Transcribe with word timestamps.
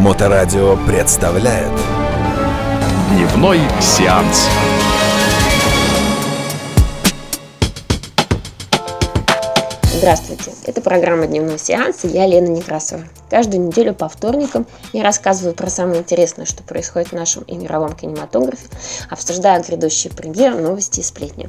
Моторадио 0.00 0.78
представляет 0.86 1.70
Дневной 3.10 3.60
сеанс. 3.82 4.48
Здравствуйте, 9.92 10.52
это 10.64 10.80
программа 10.80 11.26
«Дневной 11.26 11.58
сеанс» 11.58 12.06
и 12.06 12.08
я 12.08 12.26
Лена 12.26 12.46
Некрасова. 12.46 13.02
Каждую 13.28 13.66
неделю 13.66 13.92
по 13.92 14.08
вторникам 14.08 14.66
я 14.94 15.02
рассказываю 15.02 15.54
про 15.54 15.68
самое 15.68 16.00
интересное, 16.00 16.46
что 16.46 16.62
происходит 16.62 17.08
в 17.08 17.12
нашем 17.12 17.42
и 17.42 17.54
мировом 17.54 17.92
кинематографе, 17.92 18.68
обсуждая 19.10 19.62
грядущие 19.62 20.14
премьеры, 20.14 20.62
новости 20.62 21.00
и 21.00 21.02
сплетни. 21.02 21.46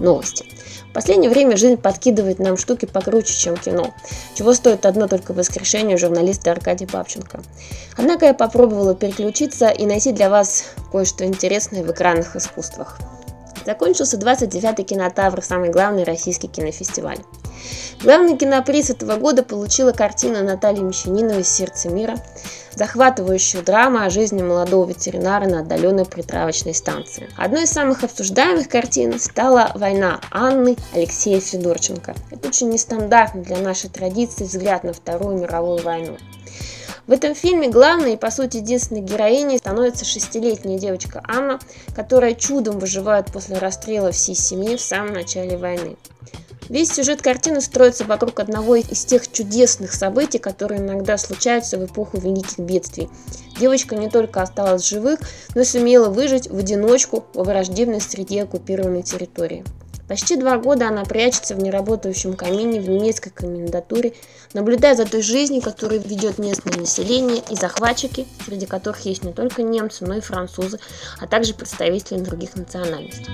Новости. 0.00 0.46
В 0.90 0.92
последнее 0.92 1.30
время 1.30 1.56
жизнь 1.56 1.76
подкидывает 1.76 2.40
нам 2.40 2.56
штуки 2.56 2.84
покруче, 2.84 3.32
чем 3.32 3.56
кино, 3.56 3.94
чего 4.34 4.52
стоит 4.54 4.84
одно 4.84 5.06
только 5.06 5.32
воскрешение 5.32 5.96
журналиста 5.96 6.50
Аркадия 6.50 6.88
Папченко. 6.88 7.40
Однако 7.96 8.26
я 8.26 8.34
попробовала 8.34 8.96
переключиться 8.96 9.68
и 9.68 9.86
найти 9.86 10.10
для 10.10 10.28
вас 10.28 10.64
кое-что 10.90 11.24
интересное 11.24 11.84
в 11.84 11.92
экранных 11.92 12.34
искусствах. 12.34 12.98
Закончился 13.64 14.16
29-й 14.16 14.82
кинотавр, 14.82 15.42
самый 15.42 15.70
главный 15.70 16.02
российский 16.02 16.48
кинофестиваль. 16.48 17.18
Главный 18.02 18.36
киноприз 18.36 18.90
этого 18.90 19.16
года 19.16 19.42
получила 19.42 19.92
картина 19.92 20.42
Натальи 20.42 20.80
Мещаниновой 20.80 21.44
«Сердце 21.44 21.90
мира», 21.90 22.16
захватывающая 22.74 23.62
драма 23.62 24.04
о 24.04 24.10
жизни 24.10 24.42
молодого 24.42 24.88
ветеринара 24.88 25.46
на 25.46 25.60
отдаленной 25.60 26.06
притравочной 26.06 26.74
станции. 26.74 27.28
Одной 27.36 27.64
из 27.64 27.70
самых 27.70 28.04
обсуждаемых 28.04 28.68
картин 28.68 29.18
стала 29.18 29.72
«Война 29.74 30.20
Анны» 30.30 30.76
Алексея 30.94 31.40
Федорченко. 31.40 32.14
Это 32.30 32.48
очень 32.48 32.70
нестандартный 32.70 33.42
для 33.42 33.58
нашей 33.58 33.90
традиции 33.90 34.44
взгляд 34.44 34.84
на 34.84 34.92
Вторую 34.92 35.38
мировую 35.38 35.82
войну. 35.82 36.16
В 37.06 37.12
этом 37.12 37.34
фильме 37.34 37.68
главной 37.68 38.12
и, 38.12 38.16
по 38.16 38.30
сути, 38.30 38.58
единственной 38.58 39.00
героиней 39.00 39.58
становится 39.58 40.04
шестилетняя 40.04 40.78
девочка 40.78 41.22
Анна, 41.26 41.58
которая 41.94 42.34
чудом 42.34 42.78
выживает 42.78 43.32
после 43.32 43.58
расстрела 43.58 44.12
всей 44.12 44.36
семьи 44.36 44.76
в 44.76 44.80
самом 44.80 45.14
начале 45.14 45.56
войны. 45.56 45.96
Весь 46.70 46.92
сюжет 46.92 47.20
картины 47.20 47.60
строится 47.60 48.04
вокруг 48.04 48.38
одного 48.38 48.76
из 48.76 49.04
тех 49.04 49.30
чудесных 49.32 49.92
событий, 49.92 50.38
которые 50.38 50.80
иногда 50.80 51.18
случаются 51.18 51.76
в 51.76 51.84
эпоху 51.84 52.18
великих 52.20 52.60
бедствий. 52.60 53.10
Девочка 53.58 53.96
не 53.96 54.08
только 54.08 54.40
осталась 54.40 54.88
живых, 54.88 55.18
но 55.56 55.62
и 55.62 55.64
сумела 55.64 56.08
выжить 56.10 56.48
в 56.48 56.56
одиночку 56.56 57.24
во 57.34 57.42
враждебной 57.42 58.00
среде 58.00 58.44
оккупированной 58.44 59.02
территории. 59.02 59.64
Почти 60.06 60.36
два 60.36 60.58
года 60.58 60.86
она 60.86 61.04
прячется 61.04 61.56
в 61.56 61.58
неработающем 61.58 62.34
камине 62.34 62.80
в 62.80 62.88
немецкой 62.88 63.30
комендатуре, 63.30 64.12
наблюдая 64.52 64.94
за 64.94 65.06
той 65.06 65.22
жизнью, 65.22 65.62
которую 65.62 66.00
ведет 66.00 66.38
местное 66.38 66.78
население 66.78 67.42
и 67.50 67.56
захватчики, 67.56 68.28
среди 68.44 68.66
которых 68.66 69.00
есть 69.00 69.24
не 69.24 69.32
только 69.32 69.64
немцы, 69.64 70.06
но 70.06 70.14
и 70.14 70.20
французы, 70.20 70.78
а 71.20 71.26
также 71.26 71.52
представители 71.52 72.18
других 72.18 72.54
национальностей. 72.54 73.26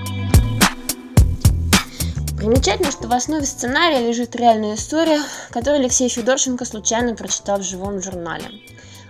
Примечательно, 2.37 2.91
что 2.91 3.07
в 3.07 3.13
основе 3.13 3.45
сценария 3.45 4.07
лежит 4.07 4.35
реальная 4.35 4.75
история, 4.75 5.19
которую 5.49 5.79
Алексей 5.79 6.07
Федорченко 6.07 6.65
случайно 6.65 7.15
прочитал 7.15 7.57
в 7.57 7.63
живом 7.63 7.99
журнале. 7.99 8.45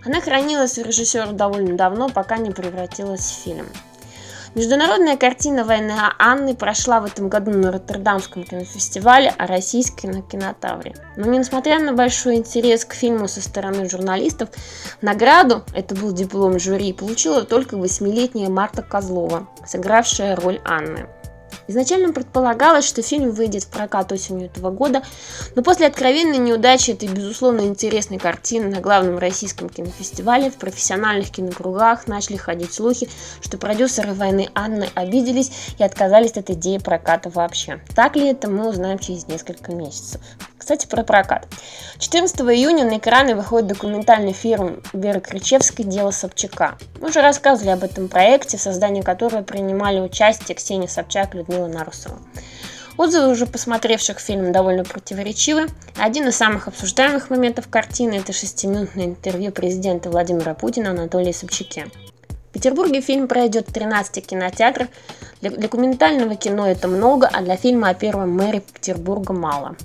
Она 0.06 0.22
хранилась 0.22 0.78
у 0.78 0.84
режиссера 0.84 1.28
довольно 1.34 1.76
давно, 1.76 2.08
пока 2.08 2.38
не 2.38 2.52
превратилась 2.52 3.20
в 3.20 3.44
фильм. 3.44 3.68
Международная 4.56 5.18
картина 5.18 5.66
«Войны 5.66 5.94
Анны» 6.18 6.56
прошла 6.56 7.02
в 7.02 7.06
этом 7.06 7.28
году 7.28 7.52
на 7.52 7.72
Роттердамском 7.72 8.46
кинофестивале, 8.46 9.34
а 9.38 9.46
российский 9.46 10.08
на 10.08 10.22
кинотавре. 10.22 10.96
Но 11.18 11.26
несмотря 11.26 11.80
на 11.80 11.92
большой 11.92 12.38
интерес 12.38 12.86
к 12.86 12.94
фильму 12.94 13.28
со 13.28 13.42
стороны 13.42 13.90
журналистов, 13.90 14.50
награду, 15.02 15.64
это 15.76 15.96
был 15.96 16.14
диплом 16.14 16.60
жюри, 16.60 16.94
получила 16.94 17.44
только 17.44 17.76
восьмилетняя 17.78 18.50
Марта 18.50 18.82
Козлова, 18.82 19.50
сыгравшая 19.66 20.38
роль 20.38 20.62
Анны. 20.64 21.08
Изначально 21.68 22.14
предполагалось, 22.14 22.86
что 22.86 23.02
фильм 23.02 23.32
выйдет 23.32 23.64
в 23.64 23.70
прокат 23.70 24.12
осенью 24.12 24.48
этого 24.48 24.72
года, 24.72 25.04
но 25.56 25.64
после 25.64 25.88
откровенной 25.88 26.38
неудачи 26.38 26.92
этой 26.92 27.10
безусловно 27.10 27.62
интересной 27.62 28.20
картины 28.20 28.70
на 28.70 28.80
главном 28.80 29.18
российском 29.18 29.70
кинофестивале 29.70 30.50
в 30.50 30.56
профессиональных 30.56 31.32
кинокругах 31.32 32.08
начали 32.08 32.38
ходить 32.38 32.74
слухи, 32.74 33.10
что 33.42 33.58
продюсеры 33.58 34.14
«Войны 34.14 34.50
Анны» 34.54 34.90
обиделись 34.96 35.52
и 35.78 35.84
отказались 35.84 36.32
от 36.32 36.50
идеи 36.50 36.78
проката 36.78 37.30
вообще. 37.30 37.82
Так 37.96 38.16
ли 38.16 38.28
это, 38.28 38.50
мы 38.50 38.70
узнаем 38.70 39.00
через 39.00 39.28
несколько 39.28 39.74
месяцев. 39.74 40.22
Кстати, 40.58 40.88
про 40.88 41.04
прокат. 41.04 41.48
14 42.00 42.40
июня 42.42 42.86
на 42.86 42.98
экраны 42.98 43.36
выходит 43.36 43.68
документальный 43.68 44.34
фильм 44.34 44.82
Веры 44.94 45.22
Кричевской 45.22 45.86
«Дело 45.86 46.12
Собчака». 46.12 46.78
Мы 47.00 47.10
уже 47.10 47.22
рассказывали 47.22 47.72
об 47.72 47.84
этом 47.84 48.08
проекте, 48.08 48.58
в 48.58 48.62
создании 48.62 49.02
которого 49.02 49.44
принимали 49.44 50.00
участие 50.00 50.56
Ксения 50.56 50.88
Собчак 50.88 51.36
и 51.36 51.40
Людмила 51.40 51.68
Нарусова. 51.68 52.20
Отзывы 52.98 53.30
уже 53.30 53.46
посмотревших 53.46 54.20
фильм 54.20 54.52
довольно 54.52 54.84
противоречивы. 54.84 55.68
Один 55.98 56.28
из 56.28 56.36
самых 56.36 56.68
обсуждаемых 56.68 57.30
моментов 57.30 57.68
картины– 57.70 58.16
это 58.16 58.34
шестиминутное 58.34 59.06
интервью 59.06 59.52
президента 59.52 60.10
Владимира 60.10 60.56
Путина 60.56 60.90
Анатолия 60.90 61.32
Собчаке. 61.32 61.88
В 62.50 62.54
Петербурге 62.54 63.02
фильм 63.02 63.28
пройдет 63.28 63.70
в 63.70 63.74
13 63.74 64.26
кинотеатрах. 64.26 64.88
Для 65.42 65.52
документального 65.52 66.36
кино 66.36 66.68
это 66.68 66.88
много, 66.88 67.30
а 67.32 67.42
для 67.42 67.56
фильма 67.56 67.90
о 67.90 67.94
первом 67.94 68.32
мэре 68.32 68.62
Петербурга 68.62 69.32
мало. 69.32 69.76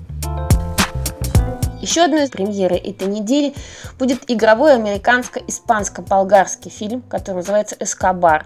Еще 1.83 2.03
одной 2.03 2.23
из 2.23 2.29
премьеры 2.29 2.77
этой 2.77 3.09
недели 3.09 3.53
будет 3.99 4.31
игровой 4.31 4.75
американско-испанско-болгарский 4.75 6.71
фильм, 6.71 7.01
который 7.01 7.35
называется 7.35 7.75
«Эскобар». 7.77 8.45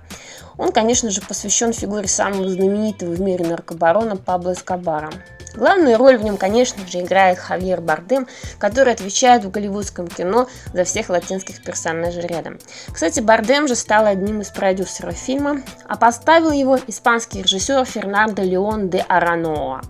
Он, 0.58 0.72
конечно 0.72 1.12
же, 1.12 1.22
посвящен 1.22 1.72
фигуре 1.72 2.08
самого 2.08 2.50
знаменитого 2.50 3.12
в 3.12 3.22
мире 3.22 3.46
наркобарона 3.46 4.16
Пабло 4.16 4.54
Эскобара. 4.54 5.12
Главную 5.54 6.00
роль 6.00 6.18
в 6.18 6.24
нем, 6.24 6.38
конечно 6.38 6.82
же, 6.88 7.02
играет 7.02 7.38
Хавьер 7.38 7.80
Бардем, 7.80 8.28
который 8.58 8.94
отвечает 8.94 9.44
в 9.46 9.52
голливудском 9.52 10.08
кино 10.08 10.48
за 10.74 10.84
всех 10.84 11.10
латинских 11.10 11.62
персонажей 11.62 12.26
рядом. 12.26 12.58
Кстати, 12.92 13.20
Бардем 13.20 13.68
же 13.68 13.76
стал 13.76 14.08
одним 14.08 14.42
из 14.42 14.50
продюсеров 14.50 15.14
фильма, 15.16 15.62
а 15.88 15.96
поставил 15.96 16.50
его 16.50 16.80
испанский 16.88 17.44
режиссер 17.44 17.86
Фернандо 17.86 18.42
Леон 18.42 18.90
де 18.90 19.06
Араноа. 19.08 19.82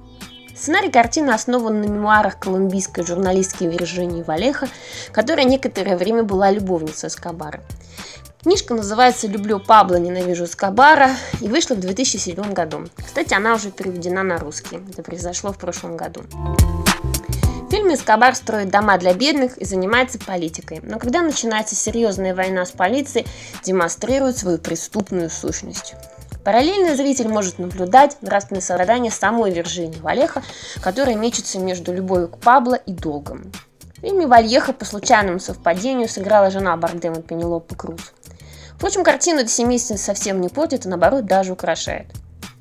Сценарий 0.60 0.90
картины 0.90 1.30
основан 1.30 1.82
на 1.82 1.86
мемуарах 1.86 2.40
колумбийской 2.40 3.06
журналистки 3.06 3.66
Виржинии 3.66 4.24
Валеха, 4.24 4.68
которая 5.12 5.46
некоторое 5.46 5.96
время 5.96 6.24
была 6.24 6.50
любовницей 6.50 7.10
Эскобара. 7.10 7.62
Книжка 8.42 8.74
называется 8.74 9.28
«Люблю 9.28 9.60
Пабло, 9.60 9.98
ненавижу 9.98 10.46
Эскобара» 10.46 11.12
и 11.42 11.48
вышла 11.48 11.76
в 11.76 11.80
2007 11.80 12.54
году. 12.54 12.88
Кстати, 13.06 13.36
она 13.36 13.54
уже 13.54 13.70
переведена 13.70 14.24
на 14.24 14.40
русский. 14.40 14.80
Это 14.92 15.04
произошло 15.04 15.54
в 15.54 15.60
прошлом 15.60 15.96
году. 15.96 16.22
В 16.22 17.70
фильме 17.70 17.94
Эскобар 17.94 18.34
строит 18.34 18.72
дома 18.72 18.98
для 18.98 19.14
бедных 19.14 19.58
и 19.58 19.66
занимается 19.66 20.18
политикой, 20.18 20.80
но 20.82 20.98
когда 20.98 21.22
начинается 21.22 21.76
серьезная 21.76 22.34
война 22.34 22.66
с 22.66 22.72
полицией, 22.72 23.28
демонстрирует 23.64 24.38
свою 24.38 24.58
преступную 24.58 25.30
сущность. 25.30 25.94
Параллельно 26.48 26.96
зритель 26.96 27.28
может 27.28 27.60
наблюдать 27.60 28.16
нравственное 28.22 28.62
страдание 28.62 29.12
самой 29.12 29.52
Виржинии 29.52 30.00
Валеха, 30.00 30.44
которая 30.82 31.18
мечется 31.18 31.60
между 31.60 31.92
любовью 31.94 32.30
к 32.30 32.38
Пабло 32.38 32.76
и 32.76 32.94
долгом. 32.94 33.52
В 33.98 34.00
фильме 34.00 34.28
Вальеха 34.28 34.72
по 34.72 34.86
случайному 34.86 35.42
совпадению 35.42 36.08
сыграла 36.08 36.50
жена 36.50 36.78
Бардема 36.78 37.22
Пенелопа 37.22 37.76
Круз. 37.76 38.14
Впрочем, 38.78 39.04
картину 39.04 39.42
эта 39.42 39.50
семейственность 39.50 40.06
совсем 40.06 40.40
не 40.40 40.48
портит, 40.48 40.86
а 40.86 40.90
наоборот 40.90 41.26
даже 41.26 41.52
украшает. 41.52 42.08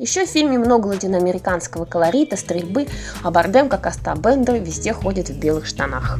Еще 0.00 0.26
в 0.26 0.30
фильме 0.30 0.58
много 0.58 0.88
латиноамериканского 0.88 1.84
колорита, 1.84 2.36
стрельбы, 2.36 2.88
а 3.22 3.30
Бардем, 3.30 3.68
как 3.68 3.86
Аста 3.86 4.16
Бендер, 4.16 4.54
везде 4.54 4.94
ходит 4.94 5.28
в 5.28 5.38
белых 5.38 5.64
штанах. 5.64 6.18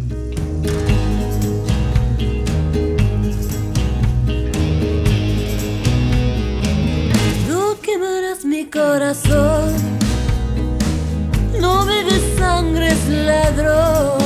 Corazón. 8.70 9.74
No 11.60 11.84
bebes 11.84 12.22
sangre, 12.38 12.88
es 12.88 13.08
ladrón. 13.08 14.18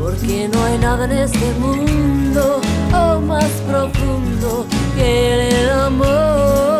Porque 0.00 0.48
no 0.52 0.64
hay 0.64 0.78
nada 0.78 1.04
en 1.04 1.12
este 1.12 1.52
mundo 1.58 2.60
oh, 2.92 3.20
más 3.20 3.50
profundo 3.68 4.66
que 4.96 5.48
el 5.48 5.70
amor. 5.70 6.78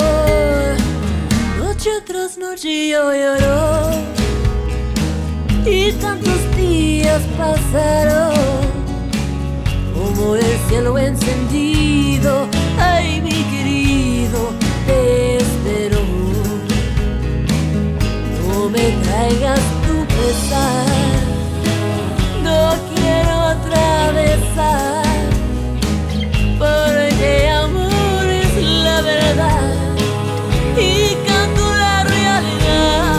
Noche 1.58 1.90
tras 2.06 2.38
noche 2.38 2.88
yo 2.88 3.12
lloro. 3.12 3.90
Y 5.64 5.92
tantos 5.92 6.56
días 6.56 7.22
pasaron. 7.38 8.34
Como 9.94 10.36
el 10.36 10.58
cielo 10.68 10.98
encendido. 10.98 12.51
me 18.72 18.90
traigas 19.04 19.60
tu 19.86 19.96
pesar. 20.14 20.86
No 22.42 22.60
quiero 22.94 23.34
atravesar, 23.54 25.04
porque 26.58 27.48
amor 27.48 28.24
es 28.26 28.52
la 28.84 29.02
verdad 29.02 29.74
y 30.76 31.14
canto 31.28 31.64
la 31.76 32.04
realidad. 32.04 33.12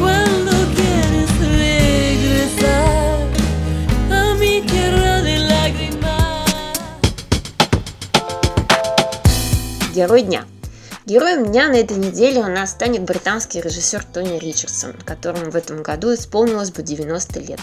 Cuando 0.00 0.52
quieres 0.76 1.30
regresar 1.62 3.16
a 4.10 4.34
mi 4.40 4.60
tierra 4.62 5.22
de 5.22 5.38
lágrimas. 5.38 6.44
Llegó 9.94 10.16
Героем 11.08 11.46
дня 11.46 11.68
на 11.68 11.76
этой 11.76 11.96
неделе 11.96 12.40
у 12.40 12.48
нас 12.48 12.72
станет 12.72 13.04
британский 13.04 13.62
режиссер 13.62 14.04
Тони 14.04 14.38
Ричардсон, 14.38 14.92
которому 14.92 15.50
в 15.50 15.56
этом 15.56 15.82
году 15.82 16.12
исполнилось 16.12 16.70
бы 16.70 16.82
90 16.82 17.40
лет. 17.40 17.60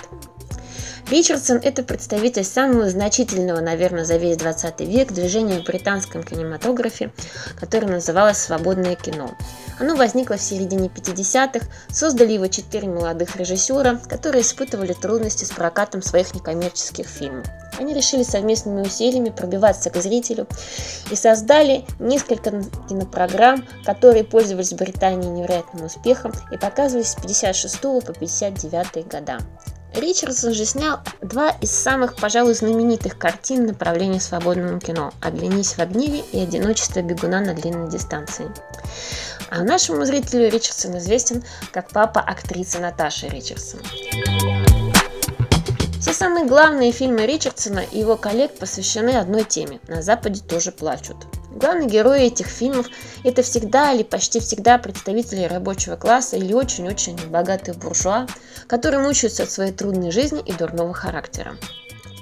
Ричардсон– 1.11 1.57
это 1.63 1.83
представитель 1.83 2.43
самого 2.43 2.89
значительного, 2.89 3.59
наверное, 3.59 4.03
за 4.03 4.17
весь 4.17 4.37
20 4.37 4.79
век 4.79 5.11
движения 5.11 5.61
в 5.61 5.63
британском 5.63 6.23
кинематографе, 6.23 7.11
которое 7.59 7.85
называлось 7.85 8.39
«Свободное 8.39 8.95
кино». 8.95 9.35
Оно 9.79 9.95
возникло 9.95 10.37
в 10.37 10.41
середине 10.41 10.87
50-х, 10.87 11.67
создали 11.91 12.31
его 12.31 12.47
четыре 12.47 12.87
молодых 12.87 13.35
режиссера, 13.35 13.99
которые 14.09 14.41
испытывали 14.41 14.93
трудности 14.93 15.43
с 15.43 15.51
прокатом 15.51 16.01
своих 16.01 16.33
некоммерческих 16.33 17.05
фильмов. 17.05 17.45
Они 17.77 17.93
решили 17.93 18.23
совместными 18.23 18.81
усилиями 18.81 19.29
пробиваться 19.29 19.89
к 19.89 19.97
зрителю 19.97 20.47
и 21.11 21.15
создали 21.15 21.85
несколько 21.99 22.63
кинопрограмм, 22.89 23.65
которые 23.85 24.23
пользовались 24.23 24.73
в 24.73 24.77
Британии 24.77 25.29
невероятным 25.29 25.85
успехом 25.85 26.33
и 26.51 26.57
показывались 26.57 27.09
с 27.09 27.15
56 27.15 27.81
по 27.81 28.01
59 28.01 29.07
года. 29.07 29.39
Ричардсон 29.95 30.53
же 30.53 30.65
снял 30.65 30.99
два 31.21 31.51
из 31.61 31.71
самых, 31.71 32.15
пожалуй, 32.17 32.53
знаменитых 32.53 33.17
картин 33.17 33.65
направления 33.65 34.19
свободному 34.19 34.79
кино 34.79 35.13
«Оглянись 35.21 35.77
в 35.77 35.85
гневе» 35.85 36.19
и 36.33 36.39
«Одиночество 36.39 37.01
бегуна 37.01 37.39
на 37.39 37.53
длинной 37.53 37.89
дистанции». 37.89 38.51
А 39.49 39.63
нашему 39.63 40.03
зрителю 40.05 40.49
Ричардсон 40.49 40.97
известен 40.97 41.43
как 41.71 41.89
папа 41.89 42.19
актрисы 42.19 42.79
Наташи 42.79 43.27
Ричардсон. 43.27 43.79
Все 46.05 46.13
самые 46.13 46.45
главные 46.45 46.91
фильмы 46.91 47.25
Ричардсона 47.25 47.79
и 47.79 47.97
его 47.97 48.15
коллег 48.15 48.59
посвящены 48.59 49.17
одной 49.17 49.43
теме– 49.43 49.79
«На 49.87 50.03
Западе 50.03 50.39
тоже 50.39 50.71
плачут». 50.71 51.17
Главные 51.49 51.89
герои 51.89 52.25
этих 52.25 52.45
фильмов– 52.45 52.85
это 53.23 53.41
всегда 53.41 53.91
или 53.91 54.03
почти 54.03 54.39
всегда 54.39 54.77
представители 54.77 55.45
рабочего 55.45 55.95
класса 55.95 56.35
или 56.35 56.53
очень-очень 56.53 57.17
богатых 57.29 57.77
буржуа, 57.77 58.27
которые 58.67 59.01
мучаются 59.01 59.41
от 59.41 59.49
своей 59.49 59.71
трудной 59.71 60.11
жизни 60.11 60.43
и 60.45 60.53
дурного 60.53 60.93
характера. 60.93 61.57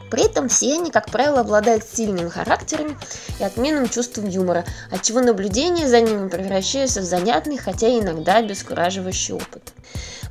При 0.10 0.28
этом 0.28 0.48
все 0.48 0.76
они, 0.76 0.90
как 0.90 1.12
правило, 1.12 1.42
обладают 1.42 1.84
сильными 1.84 2.30
характерами 2.30 2.96
и 3.42 3.44
отменным 3.44 3.90
чувством 3.90 4.30
юмора, 4.30 4.64
отчего 4.92 5.20
наблюдение 5.20 5.90
за 5.90 6.00
ними 6.00 6.30
превращается 6.30 7.02
в 7.02 7.04
занятный, 7.04 7.58
хотя 7.58 7.90
и 7.90 8.00
иногда 8.00 8.38
обескураживающий 8.38 9.34
опыт. 9.34 9.74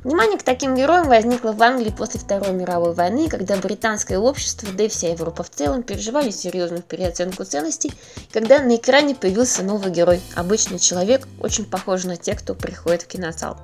Внимание 0.03 0.37
к 0.37 0.43
таким 0.43 0.75
героям 0.75 1.07
возникло 1.07 1.53
в 1.53 1.63
Англии 1.63 1.93
после 1.97 2.19
Второй 2.19 2.51
мировой 2.51 2.93
войны, 2.93 3.29
когда 3.29 3.55
британское 3.55 4.19
общество, 4.19 4.67
да 4.73 4.83
и 4.83 4.89
вся 4.89 5.09
Европа 5.09 5.43
в 5.43 5.49
целом, 5.49 5.81
переживали 5.81 6.29
серьезную 6.29 6.81
переоценку 6.81 7.45
ценностей, 7.45 7.93
когда 8.33 8.59
на 8.59 8.75
экране 8.75 9.15
появился 9.15 9.63
новый 9.63 9.93
герой, 9.93 10.19
обычный 10.35 10.79
человек, 10.79 11.25
очень 11.39 11.63
похожий 11.63 12.09
на 12.09 12.17
тех, 12.17 12.39
кто 12.39 12.53
приходит 12.53 13.03
в 13.03 13.07
кинозал. 13.07 13.57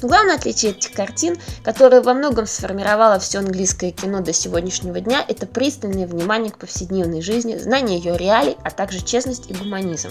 Но 0.00 0.06
главное 0.06 0.36
отличие 0.36 0.70
этих 0.70 0.92
картин, 0.92 1.36
которое 1.64 2.02
во 2.02 2.14
многом 2.14 2.46
сформировало 2.46 3.18
все 3.18 3.38
английское 3.38 3.90
кино 3.90 4.20
до 4.20 4.32
сегодняшнего 4.32 5.00
дня, 5.00 5.24
это 5.26 5.44
пристальное 5.44 6.06
внимание 6.06 6.52
к 6.52 6.58
повседневной 6.58 7.20
жизни, 7.20 7.56
знание 7.56 7.98
ее 7.98 8.16
реалий, 8.16 8.56
а 8.62 8.70
также 8.70 9.04
честность 9.04 9.50
и 9.50 9.54
гуманизм. 9.54 10.10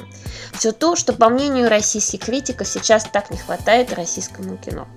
Все 0.52 0.74
то, 0.74 0.98
что, 0.98 1.14
по 1.14 1.30
мнению 1.30 1.70
российских 1.70 2.20
критиков, 2.20 2.68
сейчас 2.68 3.06
так 3.06 3.32
не 3.32 3.38
хватает 3.38 3.94
российскому 3.94 4.58
кино. 4.58 4.90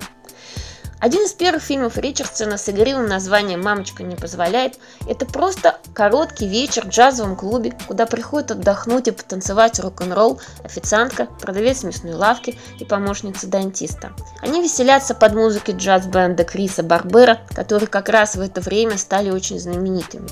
Один 1.01 1.25
из 1.25 1.33
первых 1.33 1.63
фильмов 1.63 1.97
Ричардсона 1.97 2.59
с 2.59 2.69
игривым 2.69 3.07
названием 3.07 3.63
«Мамочка 3.63 4.03
не 4.03 4.17
позволяет»– 4.17 4.79
это 5.09 5.25
просто 5.25 5.79
короткий 5.95 6.47
вечер 6.47 6.85
в 6.85 6.91
джазовом 6.91 7.37
клубе, 7.37 7.75
куда 7.89 8.05
приходят 8.05 8.51
отдохнуть 8.51 9.09
и 9.09 9.11
потанцевать 9.11 9.81
рок-н-ролл 9.81 10.43
официантка, 10.63 11.27
продавец 11.41 11.85
мясной 11.85 12.13
лавки 12.13 12.59
и 12.79 12.85
помощница 12.85 13.47
дантиста. 13.47 14.13
Они 14.43 14.63
веселятся 14.63 15.15
под 15.15 15.35
музыки 15.35 15.71
джаз-бенда 15.71 16.45
Криса 16.45 16.83
Барбера, 16.83 17.41
которые 17.55 17.89
как 17.89 18.11
раз 18.11 18.37
в 18.37 18.41
это 18.43 18.61
время 18.61 18.99
стали 18.99 19.31
очень 19.31 19.59
знаменитыми. 19.59 20.29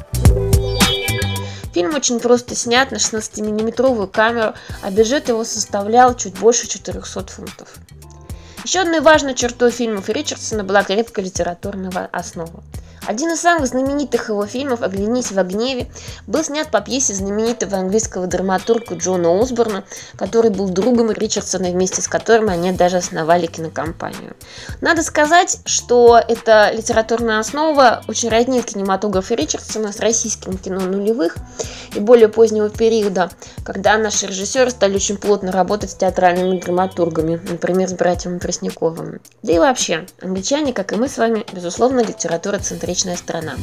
Фильм 1.72 1.94
очень 1.94 2.20
просто 2.20 2.54
снят 2.54 2.90
на 2.90 2.96
16-миллиметровую 2.96 4.06
камеру, 4.06 4.52
а 4.82 4.90
бюджет 4.90 5.28
его 5.28 5.44
составлял 5.44 6.14
чуть 6.14 6.38
больше 6.38 6.68
400 6.68 7.24
фунтов. 7.32 7.68
Еще 8.68 8.80
одной 8.80 9.00
важной 9.00 9.34
чертой 9.34 9.70
фильмов 9.70 10.10
Ричардсона 10.10 10.62
была 10.62 10.84
крепкая 10.84 11.24
литературная 11.24 12.04
основа. 12.12 12.62
Один 13.08 13.32
из 13.32 13.40
самых 13.40 13.66
знаменитых 13.68 14.28
его 14.28 14.44
фильмов 14.44 14.82
«Оглянись 14.82 15.32
в 15.32 15.42
гневе» 15.42 15.86
был 16.26 16.44
снят 16.44 16.70
по 16.70 16.82
пьесе 16.82 17.14
знаменитого 17.14 17.78
английского 17.78 18.26
драматурга 18.26 18.96
Джона 18.96 19.40
Осборна, 19.40 19.84
который 20.18 20.50
был 20.50 20.68
другом 20.68 21.10
Ричардсона, 21.10 21.70
вместе 21.70 22.02
с 22.02 22.06
которым 22.06 22.50
они 22.50 22.70
даже 22.72 22.98
основали 22.98 23.46
кинокомпанию. 23.46 24.36
Надо 24.82 25.02
сказать, 25.02 25.58
что 25.64 26.18
эта 26.18 26.70
литературная 26.70 27.38
основа 27.38 28.02
очень 28.08 28.28
роднит 28.28 28.66
кинематограф 28.66 29.30
Ричардсона 29.30 29.90
с 29.90 30.00
российским 30.00 30.58
кино 30.58 30.80
нулевых 30.80 31.34
и 31.94 32.00
более 32.00 32.28
позднего 32.28 32.68
периода, 32.68 33.30
когда 33.64 33.96
наши 33.96 34.26
режиссеры 34.26 34.68
стали 34.68 34.96
очень 34.96 35.16
плотно 35.16 35.50
работать 35.50 35.92
с 35.92 35.94
театральными 35.94 36.60
драматургами, 36.60 37.40
например, 37.48 37.88
с 37.88 37.94
братьями 37.94 38.38
Пресняковым. 38.38 39.20
Да 39.42 39.52
и 39.54 39.58
вообще, 39.58 40.04
англичане, 40.20 40.74
как 40.74 40.92
и 40.92 40.96
мы 40.96 41.08
с 41.08 41.16
вами, 41.16 41.46
безусловно, 41.54 42.00
литература 42.00 42.58
центрична 42.58 42.97
солнечная 42.98 43.16
страна. 43.16 43.54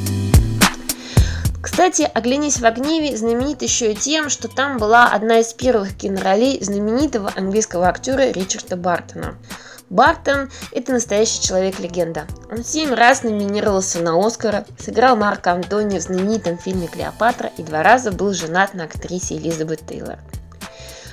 Кстати, 1.62 2.10
«Оглянись 2.14 2.60
в 2.60 2.72
гневе» 2.72 3.18
знаменит 3.18 3.62
еще 3.62 3.92
и 3.92 3.96
тем, 3.96 4.30
что 4.30 4.48
там 4.48 4.78
была 4.78 5.08
одна 5.08 5.40
из 5.40 5.54
первых 5.54 5.96
киноролей 5.98 6.64
знаменитого 6.64 7.32
английского 7.36 7.88
актера 7.88 8.32
Ричарда 8.32 8.78
Бартона. 8.78 9.36
Бартон– 9.90 10.50
это 10.72 10.94
настоящий 10.94 11.42
человек-легенда. 11.42 12.28
Он 12.52 12.64
семь 12.64 12.94
раз 12.94 13.24
номинировался 13.24 14.00
на 14.00 14.16
Оскара, 14.26 14.66
сыграл 14.80 15.16
Марка 15.16 15.52
Антония 15.52 16.00
в 16.00 16.04
знаменитом 16.04 16.58
фильме 16.58 16.88
«Клеопатра» 16.88 17.52
и 17.58 17.64
два 17.64 17.84
раза 17.84 18.12
был 18.12 18.34
женат 18.34 18.74
на 18.74 18.86
актрисе 18.86 19.36
Элизабет 19.36 19.86
Тейлор. 19.88 20.20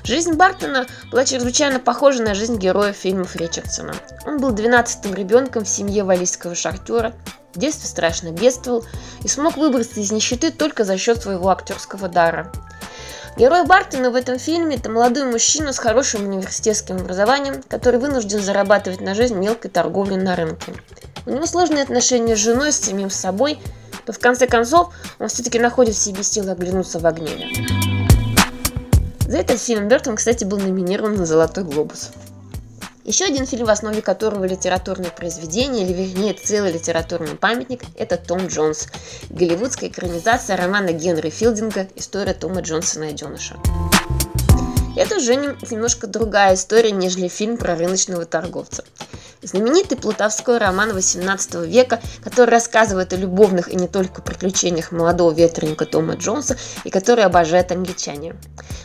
Жизнь 0.04 0.34
Бартона 0.34 0.86
была 1.10 1.24
чрезвычайно 1.24 1.78
похожа 1.78 2.22
на 2.22 2.34
жизнь 2.34 2.56
героя 2.56 2.92
фильмов 2.92 3.36
Ричардсона. 3.36 3.94
Он 4.26 4.38
был 4.38 4.52
12-м 4.52 5.14
ребенком 5.14 5.64
в 5.64 5.68
семье 5.68 6.02
валийского 6.02 6.54
шахтера, 6.54 7.14
в 7.54 7.58
детстве 7.58 7.88
страшно 7.88 8.30
бедствовал 8.30 8.84
и 9.22 9.28
смог 9.28 9.56
выбраться 9.56 10.00
из 10.00 10.10
нищеты 10.10 10.50
только 10.50 10.84
за 10.84 10.96
счет 10.96 11.22
своего 11.22 11.50
актерского 11.50 12.08
дара. 12.08 12.50
Герой 13.36 13.64
Бартона 13.64 14.10
в 14.10 14.14
этом 14.14 14.38
фильме– 14.38 14.76
это 14.76 14.90
молодой 14.90 15.24
мужчина 15.24 15.72
с 15.72 15.78
хорошим 15.78 16.26
университетским 16.26 16.96
образованием, 16.96 17.62
который 17.68 17.98
вынужден 17.98 18.42
зарабатывать 18.42 19.00
на 19.00 19.14
жизнь 19.14 19.36
мелкой 19.36 19.70
торговлей 19.70 20.18
на 20.18 20.36
рынке. 20.36 20.74
У 21.24 21.30
него 21.30 21.46
сложные 21.46 21.82
отношения 21.82 22.36
с 22.36 22.40
женой, 22.40 22.72
с 22.72 22.80
самим 22.80 23.08
собой, 23.08 23.58
но 24.06 24.12
в 24.12 24.18
конце 24.18 24.46
концов 24.46 24.92
он 25.18 25.28
все-таки 25.28 25.58
находит 25.58 25.94
в 25.94 25.98
себе 25.98 26.22
силы 26.22 26.50
оглянуться 26.50 26.98
в 26.98 27.06
огне. 27.06 27.52
За 29.26 29.38
этот 29.38 29.58
фильм 29.58 29.88
Бертон, 29.88 30.16
кстати, 30.16 30.44
был 30.44 30.58
номинирован 30.58 31.16
на 31.16 31.24
«Золотой 31.24 31.64
глобус». 31.64 32.10
Еще 33.04 33.24
один 33.24 33.46
фильм, 33.46 33.66
в 33.66 33.70
основе 33.70 34.00
которого 34.00 34.44
литературное 34.44 35.10
произведение, 35.10 35.84
или 35.84 35.92
вернее 35.92 36.34
целый 36.34 36.70
литературный 36.70 37.34
памятник, 37.34 37.82
это 37.96 38.16
Том 38.16 38.46
Джонс. 38.46 38.86
Голливудская 39.28 39.90
экранизация 39.90 40.56
романа 40.56 40.92
Генри 40.92 41.30
Филдинга 41.30 41.88
«История 41.96 42.32
Тома 42.32 42.60
Джонса 42.60 43.00
найденыша». 43.00 43.56
Это 44.96 45.16
уже 45.16 45.34
немножко 45.34 46.06
другая 46.06 46.54
история, 46.54 46.92
нежели 46.92 47.26
фильм 47.26 47.56
про 47.56 47.74
рыночного 47.74 48.24
торговца. 48.24 48.84
Знаменитый 49.42 49.98
плутовской 49.98 50.58
роман 50.58 50.90
XVIII 50.90 51.66
века, 51.66 52.00
который 52.22 52.50
рассказывает 52.50 53.12
о 53.12 53.16
любовных 53.16 53.68
и 53.68 53.74
не 53.74 53.88
только 53.88 54.22
приключениях 54.22 54.92
молодого 54.92 55.32
ветреника 55.32 55.84
Тома 55.84 56.14
Джонса 56.14 56.56
и 56.84 56.90
который 56.90 57.24
обожают 57.24 57.72
англичане. 57.72 58.36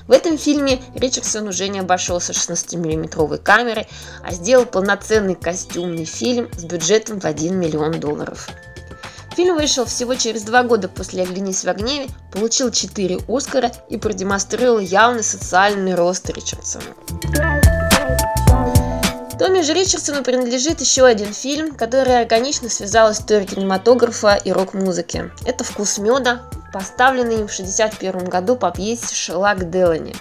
В 0.07 0.11
этом 0.11 0.37
фильме 0.37 0.81
Ричардсон 0.95 1.47
уже 1.47 1.67
не 1.67 1.79
обошелся 1.79 2.31
16-миллиметровой 2.31 3.37
камерой, 3.37 3.87
а 4.23 4.31
сделал 4.31 4.65
полноценный 4.65 5.35
костюмный 5.35 6.05
фильм 6.05 6.49
с 6.57 6.63
бюджетом 6.63 7.19
в 7.19 7.25
1 7.25 7.55
миллион 7.55 7.99
долларов. 7.99 8.49
Фильм 9.35 9.55
вышел 9.55 9.85
всего 9.85 10.15
через 10.15 10.41
два 10.41 10.63
года 10.63 10.89
после 10.89 11.21
«Оглянись 11.21 11.63
в 11.63 11.71
гневе», 11.71 12.07
получил 12.33 12.71
4 12.71 13.19
Оскара 13.27 13.71
и 13.87 13.97
продемонстрировал 13.97 14.79
явный 14.79 15.23
социальный 15.23 15.93
рост 15.93 16.27
Ричардсона. 16.31 16.85
Томми 19.37 19.61
же 19.61 19.73
Ричардсону 19.73 20.23
принадлежит 20.23 20.81
еще 20.81 21.05
один 21.05 21.31
фильм, 21.31 21.75
который 21.75 22.19
органично 22.19 22.69
связал 22.69 23.11
историю 23.11 23.47
кинематографа 23.47 24.33
и 24.33 24.51
рок-музыки. 24.51 25.29
Это 25.45 25.63
«Вкус 25.63 25.99
меда», 25.99 26.41
поставленный 26.73 27.41
им 27.41 27.47
в 27.47 27.53
1961 27.53 28.29
году 28.29 28.55
по 28.55 28.71
пьесе 28.71 29.13
Шелак 29.13 29.69
Делани. 29.69 30.15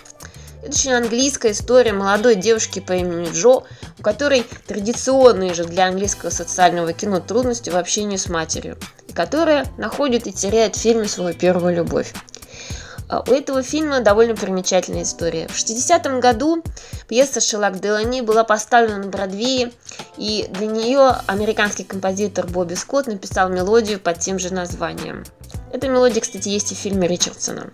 Это 0.63 0.71
очень 0.71 0.93
английская 0.93 1.53
история 1.53 1.95
молодой 1.95 2.35
девушки 2.35 2.81
по 2.81 2.93
имени 2.93 3.31
Джо, 3.33 3.63
у 3.99 4.03
которой 4.03 4.45
традиционные 4.67 5.55
же 5.55 5.65
для 5.65 5.87
английского 5.87 6.29
социального 6.29 6.93
кино 6.93 7.21
трудности 7.21 7.71
в 7.71 7.77
общении 7.77 8.19
с 8.19 8.29
матерью, 8.29 8.77
и 9.09 9.13
которая 9.13 9.65
находит 9.79 10.27
и 10.27 10.33
теряет 10.33 10.77
в 10.77 10.81
фильме 10.81 11.09
свою 11.09 11.35
первую 11.35 11.75
любовь. 11.75 12.13
А 13.09 13.21
у 13.21 13.33
этого 13.33 13.63
фильма 13.63 14.01
довольно 14.01 14.35
примечательная 14.35 15.05
история. 15.05 15.47
В 15.49 15.53
60-м 15.53 16.19
году 16.21 16.63
пьеса 17.09 17.41
«Шелак 17.41 17.81
Делани» 17.81 18.21
была 18.21 18.43
поставлена 18.43 18.99
на 18.99 19.09
Бродвее, 19.09 19.73
и 20.17 20.49
для 20.51 20.67
нее 20.67 21.17
американский 21.27 21.85
композитор 21.85 22.47
Бобби 22.47 22.75
Скотт 22.75 23.07
написал 23.07 23.49
мелодию 23.49 24.01
под 24.01 24.19
тем 24.19 24.39
же 24.39 24.53
названием. 24.53 25.25
Эта 25.73 25.89
мелодия, 25.89 26.21
кстати, 26.21 26.49
есть 26.49 26.73
и 26.73 26.75
в 26.75 26.79
фильме 26.79 27.07
Ричардсона. 27.07 27.71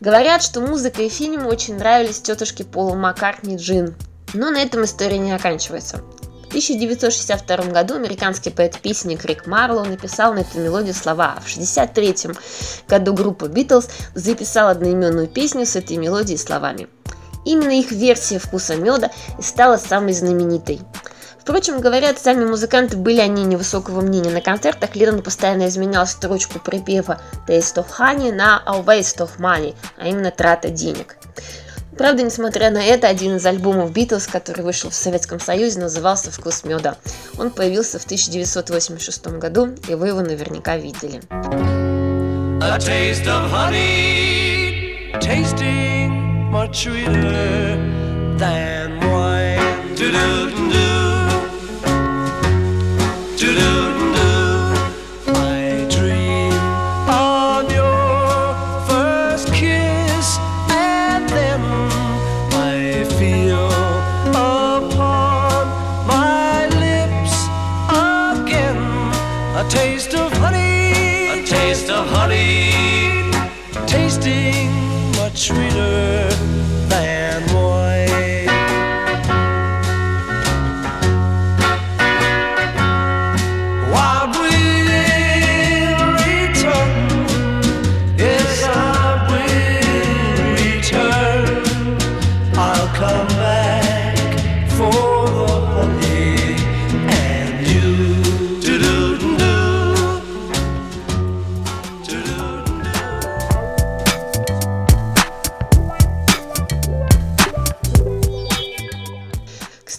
Говорят, 0.00 0.42
что 0.42 0.60
музыка 0.60 1.02
и 1.02 1.08
фильм 1.08 1.46
очень 1.46 1.76
нравились 1.76 2.20
тетушке 2.20 2.64
Полу 2.64 2.94
Маккартни 2.94 3.56
Джин. 3.56 3.94
Но 4.34 4.50
на 4.50 4.58
этом 4.62 4.84
история 4.84 5.18
не 5.18 5.32
оканчивается. 5.32 6.02
В 6.48 6.50
1962 6.50 7.72
году 7.72 7.96
американский 7.96 8.48
поэт-песенник 8.48 9.22
Рик 9.26 9.46
Марлоу 9.46 9.84
написал 9.84 10.32
на 10.32 10.38
эту 10.38 10.58
мелодию 10.58 10.94
слова. 10.94 11.34
В 11.44 11.52
1963 11.52 12.32
году 12.88 13.12
группа 13.12 13.48
Битлз 13.48 13.90
записала 14.14 14.70
одноименную 14.70 15.26
песню 15.26 15.66
с 15.66 15.76
этой 15.76 15.98
мелодией 15.98 16.38
словами. 16.38 16.88
Именно 17.44 17.78
их 17.78 17.92
версия 17.92 18.38
«Вкуса 18.38 18.76
меда» 18.76 19.10
и 19.38 19.42
стала 19.42 19.76
самой 19.76 20.14
знаменитой. 20.14 20.80
Впрочем, 21.38 21.82
говорят, 21.82 22.18
сами 22.18 22.46
музыканты 22.46 22.96
были 22.96 23.20
они 23.20 23.44
невысокого 23.44 24.00
мнения. 24.00 24.30
На 24.30 24.40
концертах 24.40 24.96
Леннон 24.96 25.22
постоянно 25.22 25.68
изменял 25.68 26.06
строчку 26.06 26.60
припева 26.60 27.20
«Taste 27.46 27.74
of 27.76 27.88
honey» 27.98 28.32
на 28.32 28.62
«A 28.64 28.80
waste 28.80 29.18
of 29.18 29.38
money», 29.38 29.74
а 29.98 30.08
именно 30.08 30.30
«трата 30.30 30.70
денег». 30.70 31.18
Правда, 31.98 32.22
несмотря 32.22 32.70
на 32.70 32.78
это, 32.78 33.08
один 33.08 33.36
из 33.36 33.44
альбомов 33.44 33.92
Битлз, 33.92 34.28
который 34.28 34.62
вышел 34.62 34.88
в 34.88 34.94
Советском 34.94 35.40
Союзе, 35.40 35.80
назывался 35.80 36.30
«Вкус 36.30 36.62
меда». 36.62 36.96
Он 37.36 37.50
появился 37.50 37.98
в 37.98 38.04
1986 38.04 39.26
году, 39.38 39.74
и 39.88 39.94
вы 39.96 40.08
его 40.08 40.20
наверняка 40.20 40.76
видели. 40.76 41.20
A 42.60 42.78
taste 42.78 43.26
of 43.26 43.50
honey, 43.50 45.12
tasting 45.20 46.50
much 46.52 46.84
sweeter 46.84 47.76
than 48.38 49.00
wine. 49.00 49.94
Do-do-do-do. 49.96 50.97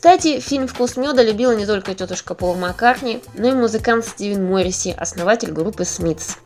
Кстати, 0.10 0.40
фильм 0.40 0.68
«Вкус 0.68 0.98
меда» 0.98 1.22
любила 1.22 1.52
не 1.52 1.68
только 1.68 1.94
тетушка 1.94 2.34
Пол 2.34 2.56
Маккартни, 2.56 3.22
но 3.36 3.50
и 3.50 3.52
музыкант 3.52 4.08
Стивен 4.08 4.44
Морриси, 4.44 4.96
основатель 4.98 5.52
группы 5.52 5.86
Смитс. 5.86 6.38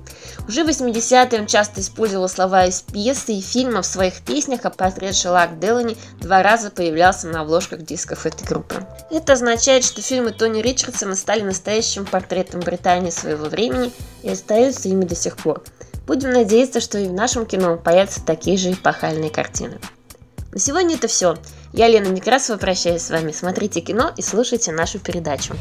Уже 0.50 0.66
в 0.66 0.68
80-е 0.68 1.40
он 1.40 1.48
часто 1.48 1.80
использовал 1.80 2.28
слова 2.28 2.66
из 2.66 2.82
пьесы 2.82 3.36
и 3.36 3.42
фильма 3.42 3.82
в 3.82 3.86
своих 3.86 4.16
песнях, 4.24 4.66
а 4.66 4.70
портрет 4.70 5.16
Шелак 5.16 5.60
Делани 5.60 5.96
два 6.20 6.44
раза 6.44 6.72
появлялся 6.72 7.30
на 7.30 7.40
обложках 7.40 7.84
дисков 7.84 8.26
этой 8.26 8.46
группы. 8.46 8.86
Это 9.10 9.32
означает, 9.32 9.86
что 9.86 10.02
фильмы 10.02 10.32
Тони 10.32 10.62
Ричардсона 10.62 11.16
стали 11.16 11.40
настоящим 11.40 12.06
портретом 12.06 12.60
Британии 12.60 13.12
своего 13.12 13.46
времени 13.46 13.94
и 14.24 14.30
остаются 14.30 14.90
ими 14.90 15.06
до 15.06 15.16
сих 15.16 15.38
пор. 15.38 15.64
Будем 16.06 16.32
надеяться, 16.32 16.82
что 16.82 17.00
и 17.00 17.08
в 17.08 17.14
нашем 17.14 17.46
кино 17.46 17.78
появятся 17.78 18.26
такие 18.26 18.58
же 18.58 18.74
эпохальные 18.74 19.30
картины. 19.30 19.80
На 20.52 20.60
сегодня 20.60 20.96
это 20.96 21.08
все. 21.08 21.38
Я, 21.76 21.88
Лена 21.88 22.10
Некрасова, 22.10 22.58
прощаюсь 22.58 23.02
с 23.02 23.10
вами. 23.10 23.32
Смотрите 23.32 23.82
кино 23.82 24.12
и 24.16 24.22
слушайте 24.22 24.72
нашу 24.72 25.00
передачу. 25.00 25.56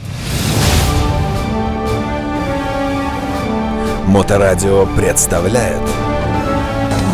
Моторадио 4.06 4.86
представляет 4.94 5.80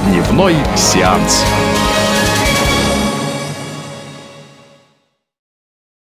Дневной 0.08 0.56
сеанс. 0.76 1.44